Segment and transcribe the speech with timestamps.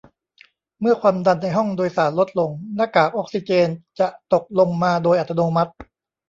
[0.79, 3.67] เมื่อความดันในห้องโดยสารลดลงหน้ากากออกซิเจน
[3.99, 5.71] จะตกลงมาโดยอัตโนมัติ